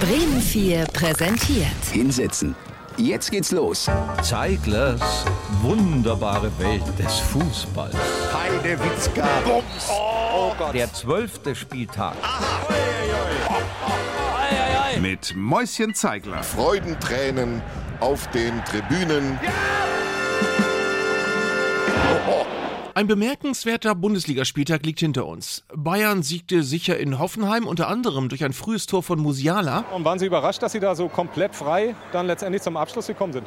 [0.00, 1.84] Bremen 4 präsentiert.
[1.90, 2.54] Hinsetzen.
[2.98, 3.88] Jetzt geht's los.
[4.22, 5.24] Zeiglers
[5.62, 7.94] wunderbare Welt des Fußballs.
[8.32, 9.26] Heide Witzka.
[9.44, 9.88] Bums.
[9.90, 10.74] Oh Gott.
[10.74, 12.14] Der zwölfte Spieltag.
[15.00, 16.42] Mit Mäuschen Zeigler.
[16.42, 17.62] Freudentränen
[18.00, 19.38] auf den Tribünen.
[22.96, 25.64] Ein bemerkenswerter Bundesligaspieltag liegt hinter uns.
[25.74, 29.84] Bayern siegte sicher in Hoffenheim, unter anderem durch ein frühes Tor von Musiala.
[29.92, 33.34] Und waren Sie überrascht, dass Sie da so komplett frei dann letztendlich zum Abschluss gekommen
[33.34, 33.46] sind?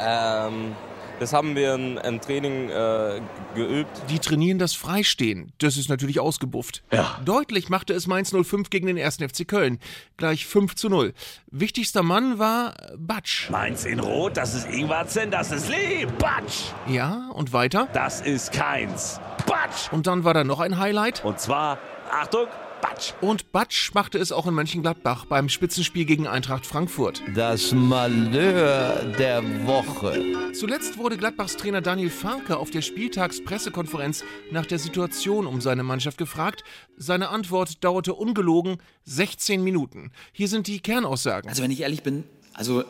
[0.00, 0.74] Ähm,
[1.20, 3.20] das haben wir in, im Training äh,
[3.54, 3.90] geübt.
[4.08, 5.52] Die trainieren das Freistehen.
[5.58, 6.82] Das ist natürlich ausgebufft.
[6.90, 7.20] Ja.
[7.24, 9.16] Deutlich machte es Mainz 05 gegen den 1.
[9.16, 9.78] FC Köln.
[10.16, 11.12] Gleich 5 zu 0.
[11.50, 13.50] Wichtigster Mann war Batsch.
[13.50, 16.06] Mainz in Rot, das ist Ingwarzen, das ist Lee.
[16.18, 16.72] Batsch!
[16.88, 17.88] Ja, und weiter?
[17.92, 19.20] Das ist keins.
[19.46, 19.92] Batsch!
[19.92, 21.22] Und dann war da noch ein Highlight.
[21.24, 21.78] Und zwar,
[22.10, 22.46] Achtung,
[22.80, 23.12] Batsch!
[23.20, 27.22] Und Batsch machte es auch in Mönchengladbach beim Spitzenspiel gegen Eintracht Frankfurt.
[27.34, 30.52] Das Malheur der Woche.
[30.52, 36.18] Zuletzt wurde Gladbachs Trainer Daniel Farke auf der Spieltagspressekonferenz nach der Situation um seine Mannschaft
[36.18, 36.64] gefragt.
[36.96, 40.12] Seine Antwort dauerte ungelogen 16 Minuten.
[40.32, 41.48] Hier sind die Kernaussagen.
[41.48, 42.84] Also wenn ich ehrlich bin, also äh,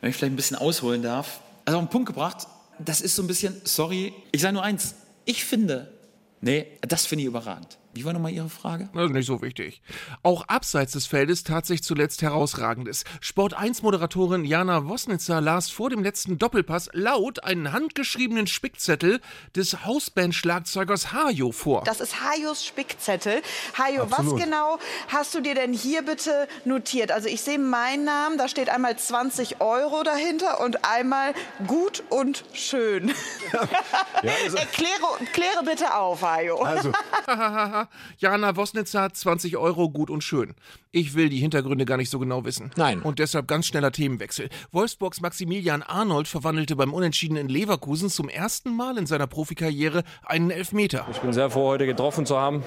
[0.00, 2.46] wenn ich vielleicht ein bisschen ausholen darf, also auf den Punkt gebracht,
[2.78, 5.97] das ist so ein bisschen, sorry, ich sage nur eins, ich finde,
[6.40, 7.78] nee, das finde ich überragend.
[7.98, 8.88] Wie war nochmal Ihre Frage?
[8.94, 9.82] Das ist nicht so wichtig.
[10.22, 13.02] Auch abseits des Feldes tat sich zuletzt herausragendes.
[13.20, 19.20] Sport 1 Moderatorin Jana Wosnitzer las vor dem letzten Doppelpass laut einen handgeschriebenen Spickzettel
[19.56, 21.82] des Hausband-Schlagzeugers Hajo vor.
[21.84, 23.42] Das ist Hajos Spickzettel.
[23.76, 24.78] Hajo, was genau
[25.08, 27.10] hast du dir denn hier bitte notiert?
[27.10, 31.34] Also ich sehe meinen Namen, da steht einmal 20 Euro dahinter und einmal
[31.66, 33.08] gut und schön.
[34.22, 36.62] Erkläre, kläre bitte auf, Hajo.
[36.62, 36.92] Also,
[38.18, 40.54] Jana Wosnitzer, 20 Euro, gut und schön.
[40.90, 42.70] Ich will die Hintergründe gar nicht so genau wissen.
[42.76, 43.02] Nein.
[43.02, 44.48] Und deshalb ganz schneller Themenwechsel.
[44.72, 50.50] Wolfsburgs Maximilian Arnold verwandelte beim Unentschieden in Leverkusen zum ersten Mal in seiner Profikarriere einen
[50.50, 51.06] Elfmeter.
[51.10, 52.62] Ich bin sehr froh, heute getroffen zu haben.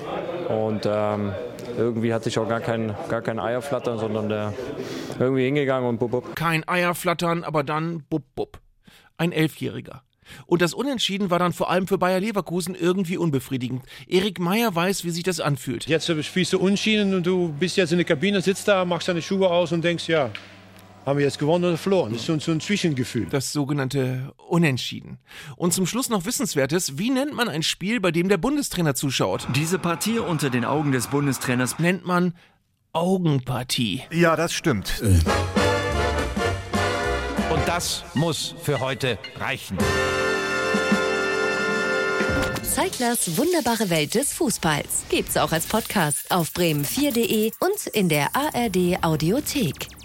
[0.49, 1.33] Und ähm,
[1.77, 4.53] irgendwie hatte ich auch gar kein, gar kein Eierflattern, sondern der
[5.19, 6.35] irgendwie hingegangen und bub, bub.
[6.35, 8.59] Kein Eierflattern, aber dann bub bub.
[9.17, 10.03] Ein Elfjähriger.
[10.45, 13.83] Und das Unentschieden war dann vor allem für Bayer Leverkusen irgendwie unbefriedigend.
[14.07, 15.87] Erik Meyer weiß, wie sich das anfühlt.
[15.87, 19.21] Jetzt spielst du Unschieden und du bist jetzt in der Kabine, sitzt da, machst deine
[19.21, 20.31] Schuhe aus und denkst, ja,
[21.05, 22.11] haben wir jetzt gewonnen oder verloren?
[22.11, 23.25] Das ist so, so ein Zwischengefühl.
[23.31, 25.17] Das sogenannte Unentschieden.
[25.55, 26.99] Und zum Schluss noch Wissenswertes.
[26.99, 29.47] Wie nennt man ein Spiel, bei dem der Bundestrainer zuschaut?
[29.55, 32.35] Diese Partie unter den Augen des Bundestrainers Nennt man
[32.93, 34.03] Augenpartie.
[34.11, 35.01] ja, das stimmt.
[35.01, 35.23] Und
[37.65, 39.77] das muss für heute reichen.
[42.63, 45.03] Zeiglers wunderbare Welt des Fußballs.
[45.09, 50.00] Gibt's auch als Podcast auf bremen4.de und in der ARD Audiothek.